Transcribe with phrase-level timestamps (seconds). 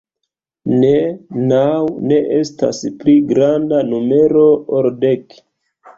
[0.83, 0.93] Ne,
[1.51, 1.67] naŭ
[2.11, 4.47] ne estas pli granda numero
[4.79, 5.41] ol dek.